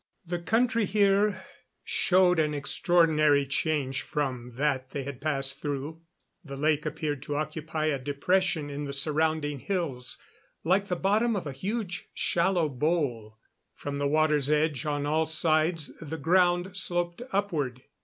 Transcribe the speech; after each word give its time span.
The 0.25 0.39
country 0.39 0.85
here 0.85 1.45
showed 1.83 2.39
an 2.39 2.55
extraordinary 2.55 3.45
change 3.45 4.01
from 4.01 4.53
that 4.55 4.89
they 4.89 5.03
had 5.03 5.21
passed 5.21 5.61
through. 5.61 6.01
The 6.43 6.57
lake 6.57 6.87
appeared 6.87 7.21
to 7.21 7.35
occupy 7.35 7.85
a 7.85 7.99
depression 7.99 8.71
in 8.71 8.85
the 8.85 8.93
surrounding 8.93 9.59
hills, 9.59 10.17
like 10.63 10.87
the 10.87 10.95
bottom 10.95 11.35
of 11.35 11.45
a 11.45 11.51
huge, 11.51 12.09
shallow 12.15 12.67
bowl. 12.67 13.37
From 13.75 13.97
the 13.97 14.07
water's 14.07 14.49
edge 14.49 14.87
on 14.87 15.05
all 15.05 15.27
sides 15.27 15.91
the 16.01 16.17
ground 16.17 16.75
sloped 16.75 17.21
upward. 17.31 17.83